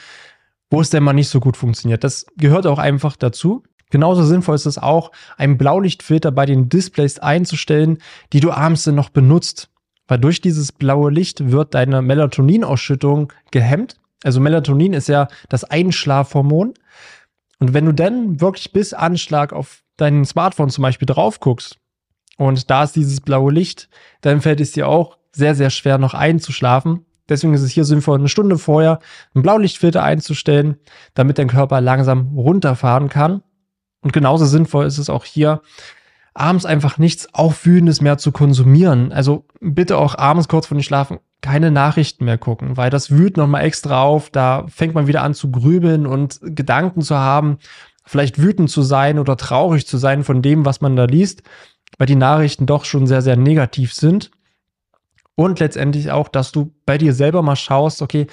wo 0.71 0.81
es 0.81 0.91
denn 0.91 1.03
mal 1.03 1.13
nicht 1.13 1.29
so 1.29 1.41
gut 1.41 1.57
funktioniert. 1.57 2.05
Das 2.05 2.27
gehört 2.37 2.67
auch 2.67 2.79
einfach 2.79 3.17
dazu. 3.17 3.65
Genauso 3.93 4.23
sinnvoll 4.23 4.55
ist 4.55 4.65
es 4.65 4.79
auch, 4.79 5.13
einen 5.37 5.59
Blaulichtfilter 5.59 6.33
bei 6.33 6.47
den 6.47 6.71
Displays 6.71 7.19
einzustellen, 7.19 7.99
die 8.33 8.41
du 8.41 8.51
abends 8.51 8.85
dann 8.85 8.95
noch 8.95 9.11
benutzt. 9.11 9.69
Weil 10.09 10.19
durch 10.19 10.41
dieses 10.41 10.73
blaue 10.73 11.11
Licht 11.11 11.53
wird 11.53 11.75
deine 11.75 12.01
Melatoninausschüttung 12.01 13.35
gehemmt. 13.51 13.97
Also 14.25 14.41
Melatonin 14.41 14.95
ist 14.95 15.09
ja 15.09 15.29
das 15.51 15.65
Einschlafhormon. 15.65 16.73
Und 17.61 17.75
wenn 17.75 17.85
du 17.85 17.93
dann 17.93 18.41
wirklich 18.41 18.73
bis 18.73 18.95
Anschlag 18.95 19.53
auf 19.53 19.83
dein 19.99 20.25
Smartphone 20.25 20.71
zum 20.71 20.81
Beispiel 20.81 21.07
drauf 21.07 21.39
guckst 21.39 21.77
und 22.39 22.71
da 22.71 22.85
ist 22.85 22.97
dieses 22.97 23.21
blaue 23.21 23.53
Licht, 23.53 23.91
dann 24.23 24.41
fällt 24.41 24.63
es 24.63 24.73
dir 24.73 24.89
auch 24.89 25.19
sehr, 25.33 25.55
sehr 25.55 25.69
schwer 25.69 25.99
noch 25.99 26.15
einzuschlafen. 26.15 27.05
Deswegen 27.29 27.53
ist 27.53 27.61
es 27.61 27.71
hier 27.71 27.85
sinnvoll, 27.85 28.19
eine 28.19 28.31
Stunde 28.31 28.57
vorher 28.57 29.01
einen 29.35 29.43
Blaulichtfilter 29.43 30.03
einzustellen, 30.03 30.77
damit 31.13 31.37
dein 31.37 31.49
Körper 31.49 31.83
langsam 31.83 32.39
runterfahren 32.39 33.11
kann. 33.11 33.43
Und 34.03 34.13
genauso 34.13 34.45
sinnvoll 34.45 34.87
ist 34.87 34.99
es 34.99 35.09
auch 35.09 35.25
hier, 35.25 35.63
abends 36.35 36.65
einfach 36.65 36.99
nichts 36.99 37.33
Aufwühlendes 37.35 38.01
mehr 38.01 38.19
zu 38.19 38.33
konsumieren. 38.33 39.13
Also 39.13 39.47
bitte 39.61 39.99
auch 39.99 40.17
abends 40.17 40.49
kurz 40.49 40.67
vor 40.67 40.77
dem 40.77 40.83
Schlafen 40.83 41.19
keine 41.41 41.71
Nachrichten 41.71 42.25
mehr 42.25 42.39
gucken, 42.39 42.77
weil 42.77 42.89
das 42.89 43.11
wühlt 43.11 43.37
nochmal 43.37 43.65
extra 43.65 44.03
auf. 44.03 44.31
Da 44.31 44.65
fängt 44.69 44.95
man 44.95 45.07
wieder 45.07 45.23
an 45.23 45.35
zu 45.35 45.51
grübeln 45.51 46.07
und 46.07 46.39
Gedanken 46.43 47.03
zu 47.03 47.17
haben, 47.17 47.59
vielleicht 48.05 48.41
wütend 48.41 48.71
zu 48.71 48.83
sein 48.83 49.19
oder 49.19 49.37
traurig 49.37 49.87
zu 49.87 49.99
sein 49.99 50.25
von 50.25 50.41
dem, 50.43 50.65
was 50.65 50.81
man 50.81 50.97
da 50.97 51.05
liest. 51.05 51.43
weil 51.99 52.07
die 52.07 52.17
Nachrichten 52.17 52.65
doch 52.65 52.87
schon 52.87 53.07
sehr, 53.07 53.21
sehr 53.21 53.37
negativ 53.37 53.93
sind. 53.93 54.31
Und 55.35 55.61
letztendlich 55.61 56.11
auch, 56.11 56.29
dass 56.29 56.53
du 56.53 56.73
bei 56.87 56.99
dir 56.99 57.13
selber 57.13 57.43
mal 57.43 57.57
schaust, 57.57 58.03
okay, 58.03 58.27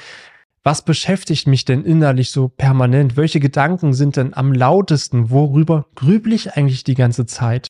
was 0.64 0.84
beschäftigt 0.84 1.48
mich 1.48 1.66
denn 1.66 1.84
innerlich 1.84 2.32
so 2.32 2.50
permanent? 2.50 3.18
Welche 3.18 3.40
Gedanken 3.40 3.94
sind 3.94 4.18
denn 4.18 4.34
am 4.34 4.52
lautesten? 4.52 5.30
Worüber 5.30 5.86
grüble 5.96 6.36
ich 6.36 6.54
eigentlich 6.54 6.84
die 6.84 6.96
ganze 6.96 7.26
Zeit? 7.26 7.68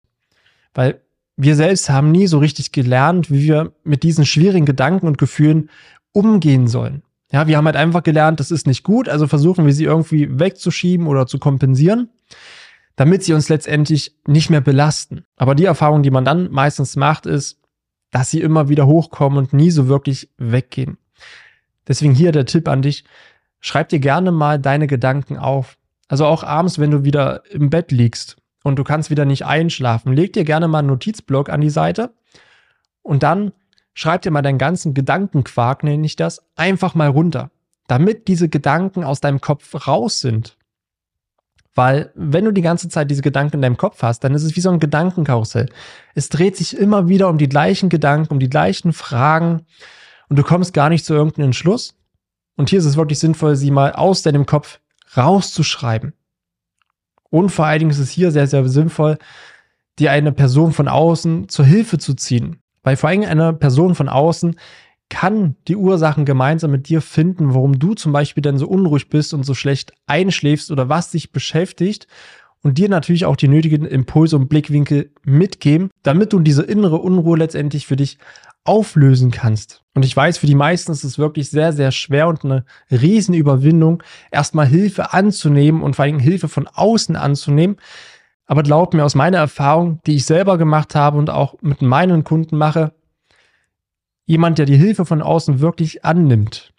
Weil 0.74 1.02
wir 1.38 1.56
selbst 1.56 1.90
haben 1.90 2.12
nie 2.12 2.28
so 2.28 2.40
richtig 2.40 2.72
gelernt, 2.72 3.32
wie 3.32 3.44
wir 3.44 3.74
mit 3.84 4.04
diesen 4.04 4.26
schwierigen 4.26 4.66
Gedanken 4.66 5.08
und 5.08 5.18
Gefühlen 5.18 5.70
umgehen 6.12 6.68
sollen. 6.68 7.04
Ja, 7.32 7.48
wir 7.48 7.58
haben 7.58 7.66
halt 7.66 7.76
einfach 7.76 8.04
gelernt, 8.04 8.40
das 8.40 8.52
ist 8.52 8.66
nicht 8.66 8.84
gut, 8.84 9.08
also 9.08 9.28
versuchen 9.28 9.66
wir 9.66 9.74
sie 9.74 9.84
irgendwie 9.84 10.40
wegzuschieben 10.40 11.06
oder 11.06 11.28
zu 11.28 11.38
kompensieren, 11.38 12.10
damit 12.96 13.24
sie 13.24 13.34
uns 13.34 13.50
letztendlich 13.50 14.16
nicht 14.26 14.50
mehr 14.50 14.62
belasten. 14.62 15.26
Aber 15.38 15.54
die 15.54 15.66
Erfahrung, 15.66 16.02
die 16.02 16.12
man 16.12 16.26
dann 16.26 16.52
meistens 16.52 16.96
macht, 16.96 17.28
ist, 17.28 17.60
dass 18.12 18.32
sie 18.32 18.42
immer 18.42 18.68
wieder 18.68 18.88
hochkommen 18.88 19.38
und 19.38 19.54
nie 19.54 19.70
so 19.70 19.88
wirklich 19.88 20.30
weggehen. 20.38 20.98
Deswegen 21.90 22.14
hier 22.14 22.32
der 22.32 22.46
Tipp 22.46 22.70
an 22.70 22.84
dich, 22.84 23.04
schreib 23.60 23.90
dir 23.90 24.00
gerne 24.00 24.32
mal 24.32 24.60
deine 24.60 24.88
Gedanken 24.88 25.38
auf. 25.38 25.78
Also 26.08 26.26
auch 26.26 26.44
abends, 26.44 26.80
wenn 26.80 26.92
du 26.92 27.04
wieder 27.04 27.44
im 27.52 27.70
Bett 27.70 27.92
liegst 27.92 28.38
und 28.64 28.78
du 28.78 28.84
kannst 28.84 29.10
wieder 29.10 29.26
nicht 29.26 29.46
einschlafen, 29.46 30.14
leg 30.14 30.32
dir 30.32 30.46
gerne 30.46 30.68
mal 30.68 30.80
einen 30.80 30.88
Notizblock 30.88 31.50
an 31.50 31.62
die 31.62 31.70
Seite 31.70 32.14
und 33.02 33.24
dann 33.24 33.52
schreib 33.94 34.22
dir 34.22 34.32
mal 34.32 34.42
deinen 34.42 34.60
ganzen 34.60 34.94
Gedankenquark, 34.94 35.84
nenne 35.84 36.06
ich 36.06 36.16
das, 36.16 36.46
einfach 36.56 36.96
mal 36.96 37.10
runter, 37.10 37.52
damit 37.88 38.28
diese 38.28 38.48
Gedanken 38.48 39.04
aus 39.04 39.20
deinem 39.20 39.42
Kopf 39.42 39.88
raus 39.88 40.20
sind. 40.20 40.58
Weil 41.76 42.12
wenn 42.16 42.46
du 42.46 42.52
die 42.52 42.62
ganze 42.62 42.90
Zeit 42.90 43.10
diese 43.10 43.22
Gedanken 43.22 43.58
in 43.58 43.62
deinem 43.62 43.78
Kopf 43.78 44.04
hast, 44.04 44.24
dann 44.24 44.34
ist 44.34 44.44
es 44.44 44.56
wie 44.56 44.62
so 44.62 44.70
ein 44.70 44.80
Gedankenkarussell. 44.80 45.70
Es 46.14 46.30
dreht 46.30 46.58
sich 46.58 46.78
immer 46.78 47.08
wieder 47.08 47.30
um 47.30 47.38
die 47.38 47.50
gleichen 47.50 47.90
Gedanken, 47.90 48.34
um 48.34 48.40
die 48.40 48.50
gleichen 48.50 48.94
Fragen 48.94 49.66
und 50.30 50.38
du 50.38 50.44
kommst 50.44 50.74
gar 50.74 50.90
nicht 50.90 51.06
zu 51.06 51.14
irgendeinem 51.14 51.46
Entschluss. 51.46 51.96
Und 52.56 52.70
hier 52.70 52.80
ist 52.80 52.86
es 52.86 52.98
wirklich 52.98 53.20
sinnvoll, 53.20 53.56
sie 53.56 53.72
mal 53.72 53.94
aus 53.94 54.22
deinem 54.22 54.46
Kopf 54.46 54.80
rauszuschreiben. 55.18 56.14
Und 57.30 57.50
vor 57.50 57.66
allen 57.66 57.80
Dingen 57.80 57.92
ist 57.92 58.00
es 58.00 58.10
hier 58.10 58.32
sehr, 58.32 58.48
sehr 58.48 58.68
sinnvoll, 58.68 59.18
dir 59.98 60.12
eine 60.12 60.32
Person 60.32 60.72
von 60.72 60.88
außen 60.88 61.50
zur 61.50 61.66
Hilfe 61.66 61.98
zu 61.98 62.14
ziehen. 62.14 62.62
Weil 62.84 62.96
vor 62.96 63.10
allem 63.10 63.24
eine 63.24 63.54
Person 63.54 63.96
von 63.96 64.10
außen 64.10 64.56
kann 65.10 65.56
die 65.68 65.76
Ursachen 65.76 66.26
gemeinsam 66.26 66.72
mit 66.72 66.88
dir 66.88 67.02
finden, 67.02 67.54
warum 67.54 67.80
du 67.80 67.96
zum 67.96 68.12
Beispiel 68.12 68.42
dann 68.42 68.58
so 68.58 68.68
unruhig 68.68 69.10
bist 69.10 69.34
und 69.34 69.44
so 69.44 69.56
schlecht 69.56 69.92
einschläfst 70.06 70.72
oder 70.72 70.88
was 70.88 71.12
dich 71.12 71.32
beschäftigt 71.32 72.08
und 72.62 72.78
dir 72.78 72.90
natürlich 72.90 73.26
auch 73.26 73.36
die 73.36 73.48
nötigen 73.48 73.86
Impulse 73.86 74.36
und 74.36 74.50
Blickwinkel 74.50 75.12
mitgeben, 75.24 75.90
damit 76.04 76.34
du 76.34 76.40
diese 76.40 76.64
innere 76.64 76.98
Unruhe 76.98 77.38
letztendlich 77.38 77.88
für 77.88 77.96
dich 77.96 78.18
auflösen 78.66 79.32
kannst. 79.32 79.84
Und 79.96 80.06
ich 80.06 80.16
weiß, 80.16 80.38
für 80.38 80.48
die 80.48 80.56
meisten 80.56 80.92
ist 80.92 81.04
es 81.04 81.18
wirklich 81.18 81.50
sehr, 81.50 81.74
sehr 81.74 81.92
schwer 81.92 82.28
und 82.28 82.44
eine 82.44 82.66
Riesenüberwindung, 82.92 84.04
erstmal 84.32 84.68
Hilfe 84.68 85.14
anzunehmen 85.14 85.82
und 85.82 85.96
vor 85.96 86.06
allem 86.06 86.20
Hilfe 86.20 86.48
von 86.48 86.68
außen 86.68 87.16
anzunehmen, 87.16 87.78
aber 88.46 88.64
glaub 88.64 88.94
mir 88.94 89.06
aus 89.06 89.16
meiner 89.16 89.38
Erfahrung, 89.38 90.02
die 90.06 90.16
ich 90.16 90.26
selber 90.26 90.58
gemacht 90.58 90.96
habe 90.96 91.18
und 91.18 91.30
auch 91.30 91.56
mit 91.62 91.82
meinen 91.82 92.24
Kunden 92.24 92.58
mache, 92.58 92.94
jemand, 94.26 94.58
der 94.58 94.66
die 94.66 94.78
Hilfe 94.78 95.06
von 95.06 95.22
außen 95.22 95.60
wirklich 95.60 96.04
annimmt, 96.04 96.74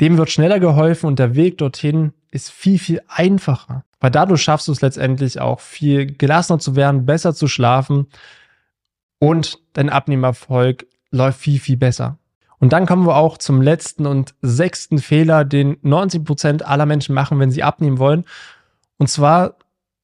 dem 0.00 0.16
wird 0.18 0.30
schneller 0.30 0.60
geholfen 0.60 1.06
und 1.06 1.18
der 1.18 1.34
Weg 1.34 1.58
dorthin 1.58 2.12
ist 2.30 2.50
viel, 2.50 2.78
viel 2.78 3.02
einfacher. 3.08 3.84
Weil 4.00 4.10
dadurch 4.10 4.42
schaffst 4.42 4.68
du 4.68 4.72
es 4.72 4.80
letztendlich 4.80 5.40
auch 5.40 5.60
viel 5.60 6.06
gelassener 6.06 6.58
zu 6.58 6.76
werden, 6.76 7.06
besser 7.06 7.34
zu 7.34 7.48
schlafen 7.48 8.06
und 9.18 9.58
dein 9.72 9.90
Abnehmerfolg 9.90 10.86
läuft 11.10 11.40
viel, 11.40 11.58
viel 11.58 11.76
besser. 11.76 12.18
Und 12.60 12.72
dann 12.72 12.86
kommen 12.86 13.06
wir 13.06 13.16
auch 13.16 13.38
zum 13.38 13.62
letzten 13.62 14.06
und 14.06 14.34
sechsten 14.42 14.98
Fehler, 14.98 15.44
den 15.44 15.78
90 15.82 16.24
Prozent 16.24 16.66
aller 16.66 16.86
Menschen 16.86 17.14
machen, 17.14 17.38
wenn 17.38 17.50
sie 17.50 17.62
abnehmen 17.62 17.98
wollen. 17.98 18.24
Und 18.98 19.08
zwar 19.08 19.56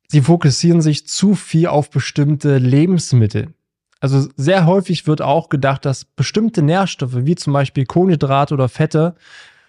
sie 0.09 0.21
fokussieren 0.21 0.81
sich 0.81 1.07
zu 1.09 1.35
viel 1.35 1.67
auf 1.67 1.91
bestimmte 1.91 2.59
Lebensmittel. 2.59 3.55
Also 4.01 4.29
sehr 4.37 4.67
häufig 4.67 5.07
wird 5.07 5.23
auch 5.23 5.49
gedacht, 5.49 5.85
dass 5.85 6.05
bestimmte 6.05 6.63
Nährstoffe, 6.63 7.17
wie 7.25 7.35
zum 7.35 7.53
Beispiel 7.53 7.87
Kohlenhydrate 7.87 8.55
oder 8.55 8.69
Fette, 8.69 9.17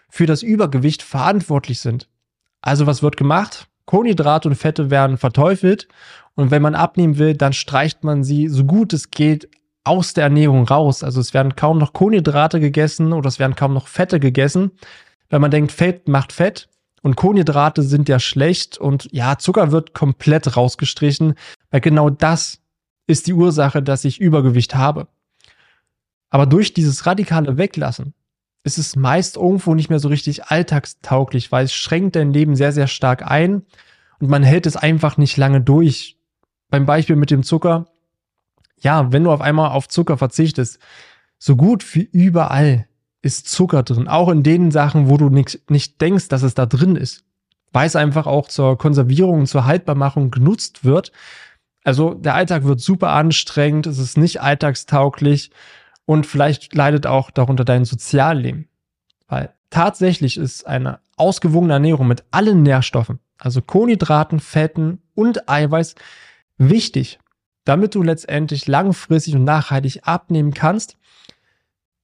für 0.10 0.26
das 0.26 0.44
Übergewicht 0.44 1.02
verantwortlich 1.02 1.80
sind. 1.80 2.10
Also 2.62 2.86
was 2.86 3.02
wird 3.02 3.18
gemacht? 3.18 3.68
Kohlenhydrate 3.86 4.50
und 4.50 4.56
Fette 4.56 4.90
werden 4.90 5.18
verteufelt 5.18 5.88
und 6.36 6.52
wenn 6.52 6.62
man 6.62 6.76
abnehmen 6.76 7.18
will, 7.18 7.36
dann 7.36 7.54
streicht 7.54 8.04
man 8.04 8.24
sie 8.24 8.48
so 8.48 8.66
gut 8.66 8.94
es 8.94 9.12
geht 9.12 9.50
aus 9.84 10.14
der 10.14 10.24
Ernährung 10.24 10.68
raus. 10.68 11.04
Also 11.04 11.22
es 11.22 11.34
werden 11.34 11.56
kaum 11.56 11.78
noch 11.78 11.94
Kohlenhydrate 11.94 12.60
gegessen 12.60 13.14
oder 13.14 13.28
es 13.28 13.38
werden 13.38 13.56
kaum 13.56 13.74
noch 13.74 13.88
Fette 13.88 14.20
gegessen. 14.20 14.72
Wenn 15.30 15.42
man 15.42 15.52
denkt, 15.52 15.72
Fett 15.72 16.08
macht 16.08 16.34
Fett, 16.34 16.70
und 17.06 17.16
Kohlenhydrate 17.16 17.84
sind 17.84 18.10
ja 18.10 18.18
schlecht 18.18 18.80
und 18.80 19.08
ja, 19.12 19.38
Zucker 19.38 19.72
wird 19.72 19.94
komplett 19.94 20.58
rausgestrichen, 20.58 21.36
weil 21.70 21.80
genau 21.80 22.10
das 22.10 22.62
ist 23.06 23.28
die 23.28 23.34
Ursache, 23.34 23.84
dass 23.84 24.06
ich 24.06 24.20
Übergewicht 24.20 24.74
habe. 24.74 25.08
Aber 26.32 26.48
durch 26.48 26.74
dieses 26.74 27.06
radikale 27.06 27.60
Weglassen 27.60 28.16
ist 28.66 28.80
es 28.80 28.96
meist 28.96 29.38
irgendwo 29.38 29.76
nicht 29.76 29.92
mehr 29.92 30.00
so 30.00 30.08
richtig 30.08 30.46
alltagstauglich, 30.46 31.52
weil 31.52 31.66
es 31.66 31.74
schränkt 31.74 32.16
dein 32.16 32.34
Leben 32.34 32.56
sehr, 32.56 32.72
sehr 32.72 32.88
stark 32.88 33.30
ein 33.30 33.62
und 34.20 34.30
man 34.30 34.42
hält 34.42 34.66
es 34.66 34.76
einfach 34.76 35.18
nicht 35.18 35.38
lange 35.38 35.62
durch. 35.62 36.18
Beim 36.72 36.88
Beispiel 36.88 37.16
mit 37.16 37.30
dem 37.30 37.44
Zucker. 37.44 37.86
Ja, 38.80 39.12
wenn 39.12 39.24
du 39.24 39.32
auf 39.32 39.42
einmal 39.42 39.70
auf 39.70 39.88
Zucker 39.88 40.18
verzichtest, 40.18 40.80
so 41.38 41.56
gut 41.56 41.94
wie 41.94 42.10
überall 42.12 42.88
ist 43.22 43.48
Zucker 43.48 43.84
drin. 43.84 44.08
Auch 44.08 44.30
in 44.30 44.42
den 44.42 44.72
Sachen, 44.72 45.10
wo 45.10 45.18
du 45.18 45.30
nicht, 45.30 45.70
nicht 45.70 46.02
denkst, 46.02 46.28
dass 46.30 46.42
es 46.42 46.56
da 46.56 46.66
drin 46.66 46.96
ist. 46.96 47.24
Weil 47.72 47.86
es 47.86 47.96
einfach 47.96 48.26
auch 48.26 48.48
zur 48.48 48.80
Konservierung 48.80 49.42
und 49.42 49.48
zur 49.48 49.66
Haltbarmachung 49.66 50.32
genutzt 50.32 50.84
wird. 50.84 51.12
Also 51.84 52.16
der 52.16 52.34
Alltag 52.34 52.64
wird 52.64 52.82
super 52.82 53.12
anstrengend, 53.12 53.86
es 53.86 54.00
ist 54.00 54.18
nicht 54.18 54.42
alltagstauglich 54.42 55.52
und 56.06 56.26
vielleicht 56.26 56.74
leidet 56.76 57.08
auch 57.08 57.32
darunter 57.32 57.66
dein 57.66 57.86
Sozialleben. 57.86 58.68
Weil 59.28 59.54
tatsächlich 59.70 60.38
ist 60.38 60.68
eine 60.68 61.00
ausgewogene 61.18 61.74
Ernährung 61.74 62.08
mit 62.08 62.24
allen 62.32 62.64
Nährstoffen, 62.64 63.20
also 63.38 63.62
Kohlenhydraten, 63.62 64.40
Fetten 64.40 65.02
und 65.14 65.50
Eiweiß, 65.50 65.96
wichtig, 66.58 67.20
damit 67.64 67.96
du 67.96 68.04
letztendlich 68.04 68.68
langfristig 68.68 69.36
und 69.36 69.44
nachhaltig 69.44 70.02
abnehmen 70.04 70.54
kannst, 70.54 70.98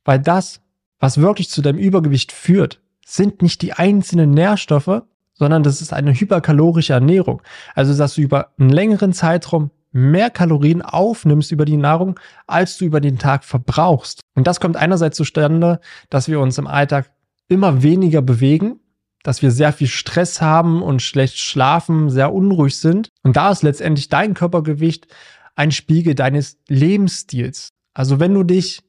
weil 0.03 0.19
das 0.19 0.61
was 1.01 1.17
wirklich 1.17 1.49
zu 1.49 1.61
deinem 1.61 1.79
Übergewicht 1.79 2.31
führt, 2.31 2.79
sind 3.05 3.41
nicht 3.41 3.61
die 3.63 3.73
einzelnen 3.73 4.31
Nährstoffe, 4.31 5.01
sondern 5.33 5.63
das 5.63 5.81
ist 5.81 5.91
eine 5.91 6.13
hyperkalorische 6.13 6.93
Ernährung. 6.93 7.41
Also, 7.73 7.97
dass 7.97 8.15
du 8.15 8.21
über 8.21 8.51
einen 8.57 8.69
längeren 8.69 9.11
Zeitraum 9.11 9.71
mehr 9.91 10.29
Kalorien 10.29 10.81
aufnimmst 10.81 11.51
über 11.51 11.65
die 11.65 11.77
Nahrung, 11.77 12.19
als 12.47 12.77
du 12.77 12.85
über 12.85 13.01
den 13.01 13.17
Tag 13.17 13.43
verbrauchst. 13.43 14.21
Und 14.35 14.47
das 14.47 14.59
kommt 14.59 14.77
einerseits 14.77 15.17
zustande, 15.17 15.79
dass 16.09 16.27
wir 16.27 16.39
uns 16.39 16.57
im 16.57 16.67
Alltag 16.67 17.11
immer 17.47 17.83
weniger 17.83 18.21
bewegen, 18.21 18.79
dass 19.23 19.41
wir 19.41 19.51
sehr 19.51 19.73
viel 19.73 19.87
Stress 19.87 20.41
haben 20.41 20.81
und 20.81 21.01
schlecht 21.01 21.37
schlafen, 21.37 22.09
sehr 22.09 22.33
unruhig 22.33 22.77
sind. 22.77 23.09
Und 23.23 23.35
da 23.35 23.51
ist 23.51 23.63
letztendlich 23.63 24.09
dein 24.09 24.33
Körpergewicht 24.33 25.07
ein 25.55 25.71
Spiegel 25.71 26.15
deines 26.15 26.57
Lebensstils. 26.67 27.69
Also 27.93 28.19
wenn 28.19 28.33
du 28.33 28.43
dich 28.43 28.81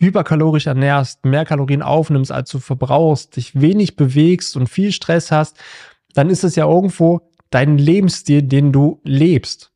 hyperkalorisch 0.00 0.66
ernährst, 0.66 1.24
mehr 1.24 1.44
Kalorien 1.44 1.82
aufnimmst, 1.82 2.32
als 2.32 2.50
du 2.50 2.58
verbrauchst, 2.58 3.36
dich 3.36 3.60
wenig 3.60 3.96
bewegst 3.96 4.56
und 4.56 4.68
viel 4.68 4.92
Stress 4.92 5.30
hast, 5.30 5.58
dann 6.14 6.30
ist 6.30 6.42
es 6.42 6.56
ja 6.56 6.66
irgendwo 6.66 7.30
dein 7.50 7.78
Lebensstil, 7.78 8.42
den 8.42 8.72
du 8.72 9.00
lebst. 9.04 9.69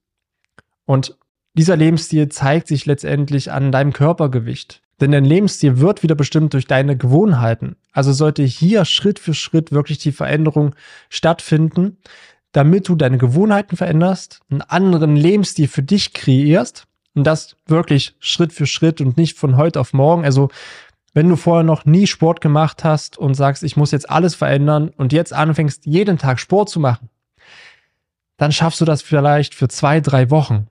Und 0.86 1.16
dieser 1.54 1.76
Lebensstil 1.76 2.28
zeigt 2.28 2.68
sich 2.68 2.86
letztendlich 2.86 3.52
an 3.52 3.72
deinem 3.72 3.92
Körpergewicht. 3.92 4.82
Denn 5.00 5.12
dein 5.12 5.24
Lebensstil 5.24 5.80
wird 5.80 6.02
wieder 6.02 6.14
bestimmt 6.14 6.52
durch 6.54 6.66
deine 6.66 6.96
Gewohnheiten. 6.96 7.76
Also 7.92 8.12
sollte 8.12 8.42
hier 8.42 8.84
Schritt 8.84 9.18
für 9.18 9.34
Schritt 9.34 9.72
wirklich 9.72 9.98
die 9.98 10.12
Veränderung 10.12 10.74
stattfinden, 11.08 11.98
damit 12.52 12.88
du 12.88 12.94
deine 12.94 13.18
Gewohnheiten 13.18 13.76
veränderst, 13.76 14.40
einen 14.50 14.62
anderen 14.62 15.16
Lebensstil 15.16 15.66
für 15.66 15.82
dich 15.82 16.12
kreierst 16.12 16.86
und 17.14 17.24
das 17.24 17.56
wirklich 17.66 18.14
Schritt 18.20 18.52
für 18.52 18.66
Schritt 18.66 19.00
und 19.00 19.16
nicht 19.16 19.36
von 19.36 19.56
heute 19.56 19.80
auf 19.80 19.92
morgen. 19.92 20.24
Also 20.24 20.50
wenn 21.12 21.28
du 21.28 21.36
vorher 21.36 21.64
noch 21.64 21.84
nie 21.84 22.06
Sport 22.06 22.40
gemacht 22.40 22.84
hast 22.84 23.18
und 23.18 23.34
sagst, 23.34 23.62
ich 23.62 23.76
muss 23.76 23.90
jetzt 23.90 24.08
alles 24.08 24.34
verändern 24.34 24.90
und 24.96 25.12
jetzt 25.12 25.32
anfängst, 25.32 25.86
jeden 25.86 26.18
Tag 26.18 26.38
Sport 26.38 26.68
zu 26.68 26.78
machen, 26.78 27.08
dann 28.36 28.52
schaffst 28.52 28.80
du 28.80 28.84
das 28.84 29.02
vielleicht 29.02 29.54
für 29.54 29.68
zwei, 29.68 30.00
drei 30.00 30.30
Wochen. 30.30 30.68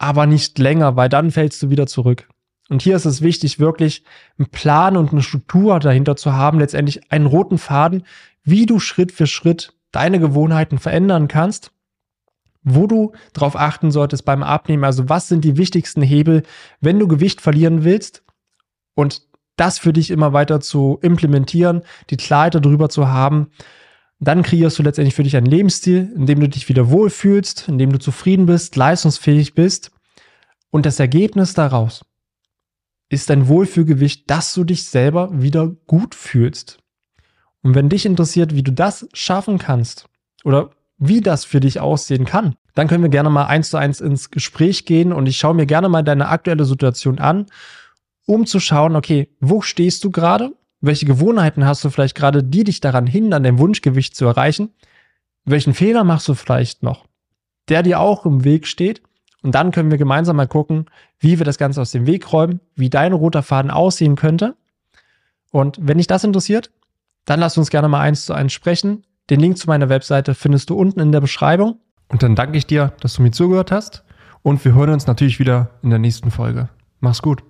Aber 0.00 0.26
nicht 0.26 0.58
länger, 0.58 0.96
weil 0.96 1.08
dann 1.08 1.30
fällst 1.30 1.62
du 1.62 1.70
wieder 1.70 1.86
zurück. 1.86 2.28
Und 2.68 2.82
hier 2.82 2.96
ist 2.96 3.04
es 3.04 3.22
wichtig, 3.22 3.58
wirklich 3.60 4.04
einen 4.38 4.48
Plan 4.48 4.96
und 4.96 5.12
eine 5.12 5.22
Struktur 5.22 5.78
dahinter 5.78 6.16
zu 6.16 6.32
haben, 6.32 6.58
letztendlich 6.58 7.12
einen 7.12 7.26
roten 7.26 7.58
Faden, 7.58 8.04
wie 8.42 8.66
du 8.66 8.78
Schritt 8.80 9.12
für 9.12 9.26
Schritt 9.26 9.74
deine 9.92 10.18
Gewohnheiten 10.18 10.78
verändern 10.78 11.28
kannst 11.28 11.72
wo 12.62 12.86
du 12.86 13.12
darauf 13.32 13.56
achten 13.56 13.90
solltest 13.90 14.24
beim 14.24 14.42
Abnehmen. 14.42 14.84
Also 14.84 15.08
was 15.08 15.28
sind 15.28 15.44
die 15.44 15.56
wichtigsten 15.56 16.02
Hebel, 16.02 16.42
wenn 16.80 16.98
du 16.98 17.08
Gewicht 17.08 17.40
verlieren 17.40 17.84
willst 17.84 18.22
und 18.94 19.22
das 19.56 19.78
für 19.78 19.92
dich 19.92 20.10
immer 20.10 20.32
weiter 20.32 20.60
zu 20.60 20.98
implementieren, 21.02 21.82
die 22.10 22.16
Klarheit 22.16 22.54
darüber 22.54 22.88
zu 22.88 23.08
haben. 23.08 23.50
Dann 24.20 24.42
kreierst 24.42 24.78
du 24.78 24.82
letztendlich 24.82 25.14
für 25.14 25.22
dich 25.22 25.36
einen 25.36 25.46
Lebensstil, 25.46 26.12
in 26.14 26.26
dem 26.26 26.40
du 26.40 26.48
dich 26.48 26.68
wieder 26.68 26.90
wohlfühlst, 26.90 27.68
in 27.68 27.78
dem 27.78 27.90
du 27.90 27.98
zufrieden 27.98 28.46
bist, 28.46 28.76
leistungsfähig 28.76 29.54
bist. 29.54 29.90
Und 30.70 30.84
das 30.84 31.00
Ergebnis 31.00 31.54
daraus 31.54 32.04
ist 33.08 33.30
ein 33.30 33.48
Wohlfühlgewicht, 33.48 34.30
dass 34.30 34.54
du 34.54 34.64
dich 34.64 34.84
selber 34.84 35.30
wieder 35.42 35.68
gut 35.86 36.14
fühlst. 36.14 36.78
Und 37.62 37.74
wenn 37.74 37.88
dich 37.88 38.06
interessiert, 38.06 38.54
wie 38.54 38.62
du 38.62 38.72
das 38.72 39.08
schaffen 39.14 39.58
kannst 39.58 40.06
oder 40.44 40.70
wie 40.98 41.20
das 41.20 41.44
für 41.44 41.60
dich 41.60 41.80
aussehen 41.80 42.26
kann, 42.26 42.54
dann 42.74 42.88
können 42.88 43.02
wir 43.02 43.10
gerne 43.10 43.30
mal 43.30 43.46
eins 43.46 43.70
zu 43.70 43.78
eins 43.78 44.00
ins 44.00 44.30
Gespräch 44.30 44.84
gehen 44.84 45.12
und 45.12 45.26
ich 45.26 45.38
schaue 45.38 45.54
mir 45.54 45.66
gerne 45.66 45.88
mal 45.88 46.02
deine 46.02 46.28
aktuelle 46.28 46.64
Situation 46.64 47.18
an, 47.18 47.46
um 48.26 48.46
zu 48.46 48.60
schauen, 48.60 48.96
okay, 48.96 49.34
wo 49.40 49.60
stehst 49.60 50.04
du 50.04 50.10
gerade? 50.10 50.52
Welche 50.80 51.06
Gewohnheiten 51.06 51.66
hast 51.66 51.84
du 51.84 51.90
vielleicht 51.90 52.14
gerade, 52.14 52.42
die 52.42 52.64
dich 52.64 52.80
daran 52.80 53.06
hindern, 53.06 53.42
dein 53.42 53.58
Wunschgewicht 53.58 54.16
zu 54.16 54.24
erreichen? 54.24 54.70
Welchen 55.44 55.74
Fehler 55.74 56.04
machst 56.04 56.28
du 56.28 56.34
vielleicht 56.34 56.82
noch, 56.82 57.06
der 57.68 57.82
dir 57.82 58.00
auch 58.00 58.24
im 58.24 58.44
Weg 58.44 58.66
steht? 58.66 59.02
Und 59.42 59.54
dann 59.54 59.70
können 59.70 59.90
wir 59.90 59.98
gemeinsam 59.98 60.36
mal 60.36 60.48
gucken, 60.48 60.86
wie 61.18 61.38
wir 61.38 61.46
das 61.46 61.58
Ganze 61.58 61.80
aus 61.80 61.92
dem 61.92 62.06
Weg 62.06 62.32
räumen, 62.32 62.60
wie 62.74 62.90
dein 62.90 63.12
roter 63.12 63.42
Faden 63.42 63.70
aussehen 63.70 64.16
könnte. 64.16 64.56
Und 65.50 65.78
wenn 65.80 65.98
dich 65.98 66.06
das 66.06 66.24
interessiert, 66.24 66.70
dann 67.24 67.40
lass 67.40 67.58
uns 67.58 67.70
gerne 67.70 67.88
mal 67.88 68.00
eins 68.00 68.26
zu 68.26 68.34
eins 68.34 68.52
sprechen. 68.52 69.04
Den 69.30 69.40
Link 69.40 69.58
zu 69.58 69.66
meiner 69.66 69.88
Webseite 69.88 70.34
findest 70.34 70.70
du 70.70 70.74
unten 70.76 71.00
in 71.00 71.12
der 71.12 71.20
Beschreibung. 71.20 71.78
Und 72.08 72.22
dann 72.22 72.34
danke 72.34 72.58
ich 72.58 72.66
dir, 72.66 72.92
dass 73.00 73.14
du 73.14 73.22
mir 73.22 73.30
zugehört 73.30 73.70
hast. 73.70 74.04
Und 74.42 74.64
wir 74.64 74.74
hören 74.74 74.90
uns 74.90 75.06
natürlich 75.06 75.38
wieder 75.38 75.70
in 75.82 75.90
der 75.90 75.98
nächsten 75.98 76.30
Folge. 76.30 76.68
Mach's 77.00 77.22
gut. 77.22 77.49